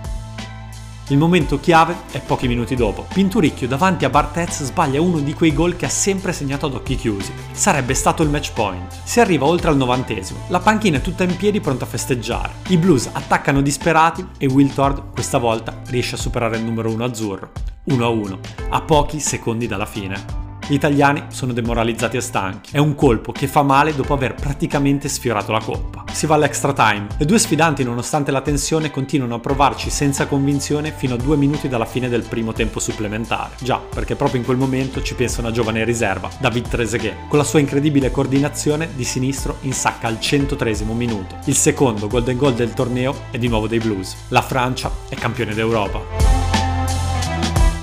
Il 1.09 1.19
momento 1.19 1.61
chiave 1.61 1.99
è 2.11 2.21
pochi 2.21 2.49
minuti 2.49 2.75
dopo. 2.75 3.07
Pinturicchio 3.13 3.69
davanti 3.69 4.05
a 4.05 4.11
Barthez 4.11 4.65
sbaglia 4.65 5.01
uno 5.01 5.21
di 5.21 5.35
quei 5.35 5.55
gol 5.55 5.77
che 5.77 5.85
ha 5.85 5.89
sempre 5.89 6.33
segnato 6.33 6.67
ad 6.67 6.75
occhi 6.75 6.97
chiusi. 6.97 7.33
Sarebbe 7.53 7.95
stato 7.95 8.25
il 8.25 8.29
match 8.29 8.53
point. 8.53 8.93
Si 9.05 9.21
arriva 9.21 9.47
oltre 9.47 9.71
al 9.71 9.77
novantesimo. 9.77 10.41
La 10.49 10.59
panchina 10.59 10.97
è 10.97 11.01
tutta 11.01 11.23
in 11.23 11.37
piedi 11.37 11.61
pronta 11.61 11.85
a 11.85 11.89
festeggiare. 11.89 12.55
I 12.71 12.77
Blues 12.77 13.09
attaccano 13.13 13.61
disperati 13.61 14.27
e 14.37 14.47
Will 14.47 14.75
Tord 14.75 15.13
questa 15.13 15.39
volta 15.39 15.81
riesce 15.87 16.17
a 16.17 16.19
superare 16.19 16.57
il 16.57 16.65
numero 16.65 16.91
1 16.91 17.05
azzurro. 17.05 17.53
1-1, 17.89 18.39
a 18.71 18.81
pochi 18.81 19.21
secondi 19.21 19.69
dalla 19.69 19.87
fine. 19.87 20.45
Gli 20.67 20.75
italiani 20.75 21.27
sono 21.29 21.53
demoralizzati 21.53 22.17
e 22.17 22.21
stanchi. 22.21 22.71
È 22.73 22.79
un 22.79 22.97
colpo 22.97 23.31
che 23.31 23.47
fa 23.47 23.63
male 23.63 23.95
dopo 23.95 24.13
aver 24.13 24.35
praticamente 24.35 25.09
sfiorato 25.09 25.53
la 25.53 25.61
coppa. 25.61 25.96
Si 26.17 26.25
va 26.25 26.37
all'extra 26.37 26.73
time. 26.73 27.09
Le 27.19 27.27
due 27.27 27.39
sfidanti, 27.39 27.85
nonostante 27.85 28.31
la 28.31 28.41
tensione, 28.41 28.91
continuano 28.91 29.35
a 29.35 29.39
provarci 29.39 29.91
senza 29.91 30.27
convinzione 30.27 30.91
fino 30.91 31.13
a 31.13 31.19
due 31.19 31.37
minuti 31.37 31.69
dalla 31.69 31.85
fine 31.85 32.09
del 32.09 32.23
primo 32.23 32.55
tempo 32.55 32.81
supplementare. 32.81 33.57
Già, 33.61 33.77
perché 33.77 34.17
proprio 34.17 34.41
in 34.41 34.47
quel 34.47 34.57
momento 34.57 35.03
ci 35.03 35.15
pensa 35.15 35.43
una 35.43 35.51
giovane 35.51 35.85
riserva, 35.85 36.31
David 36.39 36.69
Trezeguet. 36.69 37.29
Con 37.29 37.37
la 37.37 37.45
sua 37.45 37.59
incredibile 37.59 38.11
coordinazione 38.11 38.89
di 38.95 39.05
sinistro 39.05 39.59
insacca 39.61 40.07
al 40.07 40.19
103 40.19 40.85
minuto. 40.95 41.37
Il 41.45 41.55
secondo 41.55 42.07
golden 42.07 42.39
goal 42.39 42.55
del 42.55 42.73
torneo 42.73 43.15
è 43.31 43.37
di 43.37 43.49
nuovo 43.49 43.69
dei 43.69 43.79
Blues. 43.79 44.17
La 44.29 44.41
Francia 44.41 44.91
è 45.11 45.17
campione 45.17 45.53
d'Europa. 45.53 46.01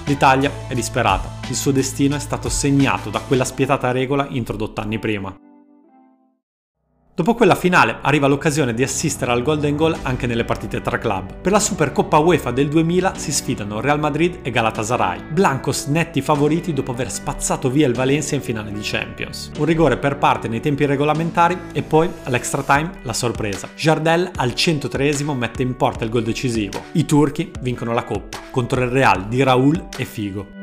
L'Italia 0.06 0.52
è 0.68 0.74
disperata, 0.74 1.38
il 1.50 1.56
suo 1.56 1.70
destino 1.70 2.16
è 2.16 2.20
stato 2.20 2.50
segnato 2.50 3.12
da 3.12 3.20
quella 3.20 3.46
spietata 3.46 3.92
regola 3.92 4.26
introdotta 4.28 4.82
anni 4.82 4.98
prima. 4.98 5.43
Dopo 7.16 7.36
quella 7.36 7.54
finale 7.54 7.98
arriva 8.02 8.26
l'occasione 8.26 8.74
di 8.74 8.82
assistere 8.82 9.32
al 9.32 9.44
Golden 9.44 9.76
Goal 9.76 9.96
anche 10.02 10.26
nelle 10.26 10.46
partite 10.46 10.82
tra 10.82 10.98
club. 10.98 11.42
Per 11.42 11.52
la 11.52 11.60
Supercoppa 11.60 12.18
UEFA 12.18 12.50
del 12.50 12.70
2000 12.70 13.14
si 13.18 13.32
sfidano 13.32 13.82
Real 13.82 14.00
Madrid 14.00 14.40
e 14.42 14.50
Galatasaray, 14.50 15.22
blancos 15.30 15.86
netti 15.86 16.24
favoriti 16.24 16.74
dopo 16.74 16.90
aver 16.90 17.12
spazzato 17.12 17.70
via 17.70 17.86
il 17.86 17.94
Valencia 17.94 18.34
in 18.34 18.42
finale 18.42 18.72
di 18.72 18.80
Champions. 18.82 19.52
Un 19.60 19.66
rigore 19.66 19.98
per 19.98 20.18
parte 20.18 20.48
nei 20.48 20.60
tempi 20.60 20.88
regolamentari 20.88 21.56
e 21.72 21.84
poi 21.84 22.10
all'extra 22.24 22.64
time 22.64 22.90
la 23.04 23.14
sorpresa. 23.14 23.70
Jardel 23.76 24.32
al 24.36 24.56
103 24.56 25.24
mette 25.36 25.62
in 25.62 25.76
porta 25.76 26.04
il 26.06 26.10
gol 26.10 26.24
decisivo. 26.24 26.82
I 26.94 27.06
turchi 27.06 27.52
vincono 27.62 27.94
la 27.94 28.06
Coppa 28.06 28.40
contro 28.50 28.82
il 28.82 28.90
Real 28.90 29.28
di 29.28 29.44
Raul 29.44 29.90
e 29.96 30.06
Figo. 30.06 30.63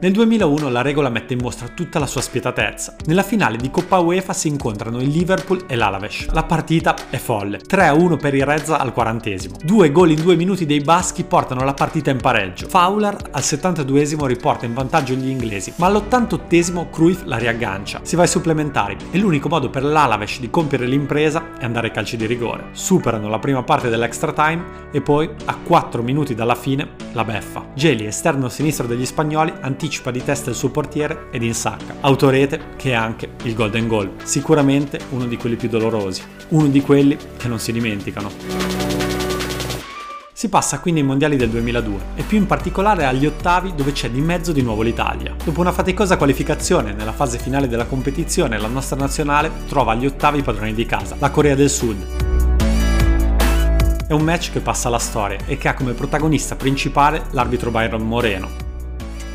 Nel 0.00 0.12
2001 0.12 0.68
la 0.68 0.80
regola 0.80 1.08
mette 1.08 1.32
in 1.32 1.40
mostra 1.42 1.66
tutta 1.66 1.98
la 1.98 2.06
sua 2.06 2.20
spietatezza. 2.20 2.94
Nella 3.06 3.24
finale 3.24 3.56
di 3.56 3.68
Coppa 3.68 3.98
UEFA 3.98 4.32
si 4.32 4.46
incontrano 4.46 5.00
il 5.00 5.08
Liverpool 5.08 5.64
e 5.66 5.74
l'Alaves. 5.74 6.28
La 6.30 6.44
partita 6.44 6.94
è 7.10 7.16
folle. 7.16 7.58
3-1 7.58 8.16
per 8.16 8.32
i 8.32 8.44
Reds 8.44 8.68
al 8.68 8.92
quarantesimo. 8.92 9.56
Due 9.60 9.90
gol 9.90 10.12
in 10.12 10.22
due 10.22 10.36
minuti 10.36 10.66
dei 10.66 10.78
baschi 10.78 11.24
portano 11.24 11.64
la 11.64 11.74
partita 11.74 12.10
in 12.10 12.18
pareggio. 12.18 12.68
Fowler 12.68 13.16
al 13.32 13.42
72esimo 13.42 14.24
riporta 14.26 14.66
in 14.66 14.74
vantaggio 14.74 15.14
gli 15.14 15.28
inglesi, 15.28 15.72
ma 15.78 15.88
all'88esimo 15.88 16.90
Cruyff 16.90 17.24
la 17.24 17.36
riaggancia. 17.36 17.98
Si 18.04 18.14
va 18.14 18.22
ai 18.22 18.28
supplementari 18.28 18.96
e 19.10 19.18
l'unico 19.18 19.48
modo 19.48 19.68
per 19.68 19.82
l'Alaves 19.82 20.38
di 20.38 20.48
compiere 20.48 20.86
l'impresa 20.86 21.58
è 21.58 21.64
andare 21.64 21.88
ai 21.88 21.92
calci 21.92 22.16
di 22.16 22.26
rigore. 22.26 22.66
Superano 22.70 23.28
la 23.28 23.40
prima 23.40 23.64
parte 23.64 23.88
dell'extra 23.88 24.32
time 24.32 24.62
e 24.92 25.00
poi, 25.00 25.28
a 25.46 25.56
4 25.56 26.04
minuti 26.04 26.36
dalla 26.36 26.54
fine, 26.54 26.90
la 27.14 27.24
beffa. 27.24 27.66
Geli, 27.74 28.06
esterno 28.06 28.48
sinistro 28.48 28.86
degli 28.86 29.04
spagnoli, 29.04 29.52
anticipa 29.60 29.86
anticipa 29.88 30.10
di 30.10 30.22
testa 30.22 30.50
il 30.50 30.56
suo 30.56 30.70
portiere 30.70 31.28
ed 31.30 31.42
insacca. 31.42 31.96
Autorete 32.00 32.76
che 32.76 32.90
è 32.90 32.94
anche 32.94 33.30
il 33.44 33.54
golden 33.54 33.88
goal. 33.88 34.12
Sicuramente 34.22 35.00
uno 35.10 35.24
di 35.24 35.36
quelli 35.38 35.56
più 35.56 35.68
dolorosi, 35.68 36.22
uno 36.48 36.68
di 36.68 36.80
quelli 36.82 37.16
che 37.36 37.48
non 37.48 37.58
si 37.58 37.72
dimenticano. 37.72 38.30
Si 40.30 40.48
passa 40.48 40.78
quindi 40.78 41.00
ai 41.00 41.06
mondiali 41.06 41.36
del 41.36 41.48
2002 41.48 41.98
e 42.14 42.22
più 42.22 42.38
in 42.38 42.46
particolare 42.46 43.06
agli 43.06 43.26
ottavi 43.26 43.74
dove 43.74 43.90
c'è 43.90 44.08
di 44.08 44.20
mezzo 44.20 44.52
di 44.52 44.62
nuovo 44.62 44.82
l'Italia. 44.82 45.34
Dopo 45.42 45.60
una 45.60 45.72
faticosa 45.72 46.16
qualificazione 46.16 46.92
nella 46.92 47.12
fase 47.12 47.38
finale 47.38 47.66
della 47.66 47.86
competizione, 47.86 48.58
la 48.58 48.68
nostra 48.68 48.96
nazionale 48.96 49.50
trova 49.66 49.92
agli 49.92 50.06
ottavi 50.06 50.42
padroni 50.42 50.74
di 50.74 50.86
casa, 50.86 51.16
la 51.18 51.30
Corea 51.30 51.56
del 51.56 51.70
Sud. 51.70 52.06
È 54.06 54.12
un 54.12 54.22
match 54.22 54.52
che 54.52 54.60
passa 54.60 54.88
alla 54.88 54.98
storia 54.98 55.38
e 55.44 55.58
che 55.58 55.68
ha 55.68 55.74
come 55.74 55.92
protagonista 55.92 56.54
principale 56.54 57.24
l'arbitro 57.32 57.70
Byron 57.70 58.06
Moreno, 58.06 58.66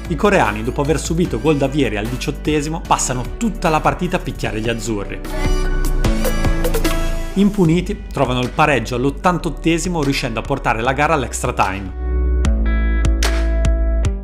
i 0.09 0.15
coreani, 0.15 0.63
dopo 0.63 0.81
aver 0.81 0.99
subito 0.99 1.39
gol 1.39 1.57
da 1.57 1.65
al 1.65 2.07
diciottesimo, 2.07 2.81
passano 2.85 3.37
tutta 3.37 3.69
la 3.69 3.79
partita 3.79 4.17
a 4.17 4.19
picchiare 4.19 4.59
gli 4.59 4.69
azzurri. 4.69 5.19
Impuniti, 7.35 8.03
trovano 8.11 8.41
il 8.41 8.51
pareggio 8.51 8.95
all'88esimo 8.95 10.03
riuscendo 10.03 10.39
a 10.39 10.43
portare 10.43 10.81
la 10.81 10.93
gara 10.93 11.13
all'extra 11.13 11.53
time. 11.53 12.01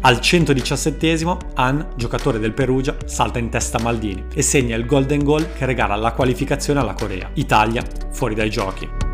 Al 0.01 0.15
117esimo, 0.15 1.37
Han, 1.55 1.87
giocatore 1.95 2.39
del 2.39 2.53
Perugia, 2.53 2.95
salta 3.05 3.39
in 3.39 3.49
testa 3.49 3.79
a 3.79 3.81
Maldini 3.81 4.25
e 4.33 4.41
segna 4.41 4.75
il 4.75 4.85
golden 4.85 5.23
goal 5.23 5.51
che 5.53 5.65
regala 5.65 5.95
la 5.95 6.13
qualificazione 6.13 6.79
alla 6.79 6.93
Corea. 6.93 7.29
Italia 7.33 7.83
fuori 8.11 8.35
dai 8.35 8.49
giochi. 8.49 9.08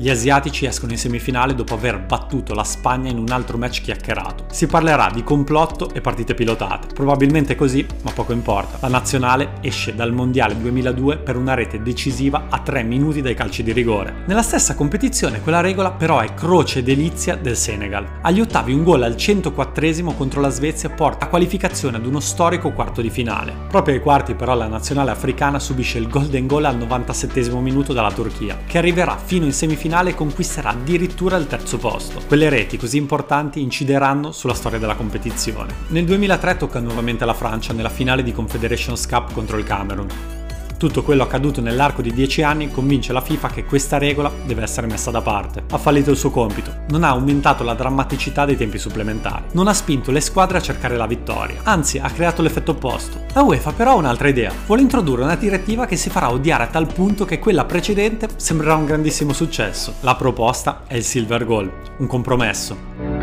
Gli 0.00 0.10
asiatici 0.10 0.64
escono 0.64 0.92
in 0.92 0.98
semifinale 0.98 1.56
dopo 1.56 1.74
aver 1.74 1.98
battuto 1.98 2.54
la 2.54 2.62
Spagna 2.62 3.10
in 3.10 3.18
un 3.18 3.30
altro 3.30 3.58
match 3.58 3.80
chiacchierato. 3.80 4.44
Si 4.48 4.68
parlerà 4.68 5.10
di 5.12 5.24
complotto 5.24 5.92
e 5.92 6.00
partite 6.00 6.34
pilotate. 6.34 6.94
Probabilmente 6.94 7.56
così, 7.56 7.84
ma 8.02 8.12
poco 8.12 8.32
importa. 8.32 8.78
La 8.80 8.86
nazionale 8.86 9.54
esce 9.60 9.96
dal 9.96 10.12
Mondiale 10.12 10.56
2002 10.56 11.16
per 11.18 11.34
una 11.34 11.54
rete 11.54 11.82
decisiva 11.82 12.46
a 12.48 12.60
3 12.60 12.84
minuti 12.84 13.22
dai 13.22 13.34
calci 13.34 13.64
di 13.64 13.72
rigore. 13.72 14.22
Nella 14.26 14.42
stessa 14.42 14.76
competizione 14.76 15.40
quella 15.40 15.60
regola 15.60 15.90
però 15.90 16.20
è 16.20 16.32
croce 16.32 16.84
delizia 16.84 17.34
del 17.34 17.56
Senegal. 17.56 18.06
Agli 18.22 18.40
ottavi 18.40 18.72
un 18.72 18.84
gol 18.84 19.02
al 19.02 19.16
104 19.16 20.14
contro 20.16 20.40
la 20.40 20.50
Svezia 20.50 20.90
porta 20.90 21.26
a 21.26 21.28
qualificazione 21.28 21.96
ad 21.96 22.06
uno 22.06 22.20
storico 22.20 22.70
quarto 22.70 23.00
di 23.00 23.10
finale. 23.10 23.52
Proprio 23.68 23.96
ai 23.96 24.00
quarti 24.00 24.34
però 24.34 24.54
la 24.54 24.68
nazionale 24.68 25.10
africana 25.10 25.58
subisce 25.58 25.98
il 25.98 26.06
golden 26.06 26.46
goal 26.46 26.66
al 26.66 26.76
97 26.76 27.50
minuto 27.58 27.92
dalla 27.92 28.12
Turchia, 28.12 28.58
che 28.64 28.78
arriverà 28.78 29.16
fino 29.16 29.44
in 29.44 29.52
semifinale 29.52 29.86
finale 29.88 30.14
conquisterà 30.14 30.68
addirittura 30.68 31.38
il 31.38 31.46
terzo 31.46 31.78
posto. 31.78 32.20
Quelle 32.26 32.50
reti 32.50 32.76
così 32.76 32.98
importanti 32.98 33.62
incideranno 33.62 34.32
sulla 34.32 34.52
storia 34.52 34.78
della 34.78 34.94
competizione. 34.94 35.74
Nel 35.88 36.04
2003 36.04 36.58
tocca 36.58 36.78
nuovamente 36.78 37.24
alla 37.24 37.32
Francia 37.32 37.72
nella 37.72 37.88
finale 37.88 38.22
di 38.22 38.32
Confederations 38.32 39.06
Cup 39.06 39.32
contro 39.32 39.56
il 39.56 39.64
Camerun. 39.64 40.37
Tutto 40.78 41.02
quello 41.02 41.24
accaduto 41.24 41.60
nell'arco 41.60 42.02
di 42.02 42.12
10 42.12 42.42
anni 42.42 42.70
convince 42.70 43.12
la 43.12 43.20
FIFA 43.20 43.48
che 43.48 43.64
questa 43.64 43.98
regola 43.98 44.30
deve 44.46 44.62
essere 44.62 44.86
messa 44.86 45.10
da 45.10 45.20
parte. 45.20 45.64
Ha 45.72 45.76
fallito 45.76 46.12
il 46.12 46.16
suo 46.16 46.30
compito, 46.30 46.84
non 46.90 47.02
ha 47.02 47.08
aumentato 47.08 47.64
la 47.64 47.74
drammaticità 47.74 48.44
dei 48.44 48.56
tempi 48.56 48.78
supplementari, 48.78 49.46
non 49.54 49.66
ha 49.66 49.74
spinto 49.74 50.12
le 50.12 50.20
squadre 50.20 50.58
a 50.58 50.62
cercare 50.62 50.96
la 50.96 51.08
vittoria, 51.08 51.62
anzi 51.64 51.98
ha 51.98 52.08
creato 52.08 52.42
l'effetto 52.42 52.70
opposto. 52.70 53.22
La 53.34 53.42
UEFA 53.42 53.72
però 53.72 53.90
ha 53.90 53.96
un'altra 53.96 54.28
idea, 54.28 54.52
vuole 54.66 54.82
introdurre 54.82 55.24
una 55.24 55.34
direttiva 55.34 55.84
che 55.84 55.96
si 55.96 56.10
farà 56.10 56.30
odiare 56.30 56.62
a 56.62 56.68
tal 56.68 56.86
punto 56.86 57.24
che 57.24 57.40
quella 57.40 57.64
precedente 57.64 58.28
sembrerà 58.36 58.76
un 58.76 58.84
grandissimo 58.84 59.32
successo. 59.32 59.94
La 60.02 60.14
proposta 60.14 60.82
è 60.86 60.94
il 60.94 61.02
Silver 61.02 61.44
Goal, 61.44 61.72
un 61.96 62.06
compromesso. 62.06 63.17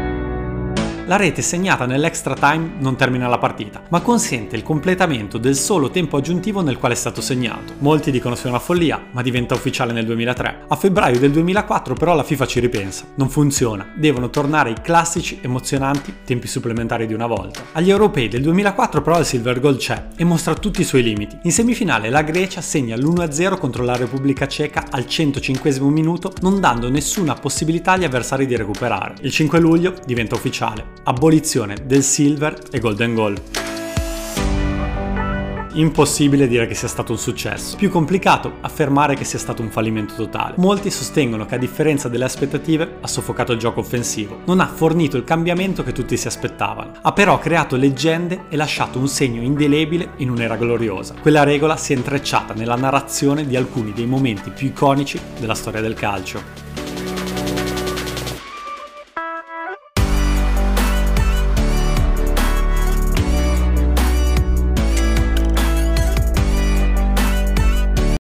La 1.08 1.18
rete 1.18 1.44
segnata 1.44 1.86
nell'extra 1.86 2.34
time 2.34 2.78
non 2.80 2.96
termina 2.96 3.28
la 3.28 3.38
partita, 3.38 3.84
ma 3.90 4.02
consente 4.02 4.56
il 4.56 4.64
completamento 4.64 5.38
del 5.38 5.56
solo 5.56 5.92
tempo 5.92 6.18
aggiuntivo 6.18 6.64
nel 6.64 6.80
quale 6.80 6.96
è 6.96 6.98
stato 6.98 7.22
segnato. 7.22 7.74
Molti 7.78 8.10
dicono 8.10 8.34
sia 8.34 8.50
una 8.50 8.58
follia, 8.58 9.00
ma 9.12 9.22
diventa 9.22 9.54
ufficiale 9.54 9.94
nel 9.94 10.08
2003. 10.08 10.64
A 10.68 10.76
febbraio 10.76 11.20
del 11.20 11.30
2004 11.30 11.94
però 11.94 12.16
la 12.16 12.24
FIFA 12.24 12.48
ci 12.48 12.60
ripensa. 12.60 13.06
Non 13.18 13.30
funziona, 13.30 13.94
devono 13.96 14.32
tornare 14.32 14.72
i 14.72 14.82
classici, 14.82 15.38
emozionanti 15.44 16.12
tempi 16.26 16.48
supplementari 16.48 17.06
di 17.06 17.14
una 17.14 17.28
volta. 17.28 17.62
Agli 17.74 17.92
europei 17.92 18.28
del 18.28 18.42
2004 18.42 19.04
però 19.04 19.20
il 19.20 19.26
Silver 19.26 19.60
Goal 19.60 19.78
c'è 19.78 20.08
e 20.16 20.24
mostra 20.24 20.56
tutti 20.56 20.82
i 20.82 20.86
suoi 20.86 21.04
limiti. 21.04 21.38
In 21.44 21.52
semifinale 21.52 22.10
la 22.10 22.24
Grecia 22.24 22.62
segna 22.62 22.96
l'1-0 22.96 23.60
contro 23.60 23.84
la 23.84 23.96
Repubblica 23.96 24.48
Ceca 24.48 24.86
al 24.90 25.06
105 25.06 25.80
minuto, 25.82 26.34
non 26.42 26.60
dando 26.60 26.90
nessuna 26.90 27.36
possibilità 27.36 27.92
agli 27.92 28.06
avversari 28.06 28.48
di 28.48 28.56
recuperare. 28.56 29.14
Il 29.22 29.30
5 29.30 29.60
luglio 29.60 29.94
diventa 30.04 30.34
ufficiale 30.34 30.95
abolizione 31.08 31.76
del 31.86 32.02
silver 32.02 32.58
e 32.72 32.80
golden 32.80 33.14
goal. 33.14 33.40
Impossibile 35.74 36.48
dire 36.48 36.68
che 36.68 36.74
sia 36.74 36.88
stato 36.88 37.12
un 37.12 37.18
successo. 37.18 37.76
Più 37.76 37.90
complicato 37.90 38.54
affermare 38.62 39.14
che 39.14 39.26
sia 39.26 39.38
stato 39.38 39.62
un 39.62 39.70
fallimento 39.70 40.16
totale. 40.16 40.56
Molti 40.58 40.90
sostengono 40.90 41.46
che 41.46 41.56
a 41.56 41.58
differenza 41.60 42.08
delle 42.08 42.24
aspettative 42.24 42.98
ha 43.02 43.08
soffocato 43.08 43.52
il 43.52 43.60
gioco 43.60 43.82
offensivo. 43.82 44.40
Non 44.46 44.62
ha 44.62 44.68
fornito 44.68 45.18
il 45.18 45.26
cambiamento 45.26 45.84
che 45.84 45.92
tutti 45.92 46.18
si 46.18 46.28
aspettavano. 46.28 46.94
Ha 47.02 47.12
però 47.12 47.38
creato 47.38 47.76
leggende 47.76 48.46
e 48.50 48.56
lasciato 48.56 48.98
un 48.98 49.08
segno 49.08 49.42
indelebile 49.42 50.14
in 50.18 50.30
un'era 50.30 50.56
gloriosa. 50.56 51.14
Quella 51.22 51.44
regola 51.44 51.78
si 51.78 51.94
è 51.94 51.98
intrecciata 51.98 52.54
nella 52.54 52.76
narrazione 52.76 53.46
di 53.46 53.56
alcuni 53.56 53.92
dei 53.92 54.08
momenti 54.08 54.50
più 54.50 54.68
iconici 54.68 55.20
della 55.38 55.56
storia 55.56 55.82
del 55.82 55.94
calcio. 55.94 56.65